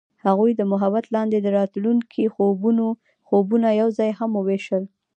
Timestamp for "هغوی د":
0.25-0.61